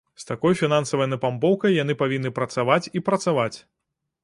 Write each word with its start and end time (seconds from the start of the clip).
З 0.21 0.23
такой 0.29 0.53
фінансавай 0.61 1.09
напампоўкай 1.11 1.77
яны 1.83 1.97
павінны 2.01 2.33
працаваць 2.41 2.81
і 3.01 3.05
працаваць! 3.11 3.55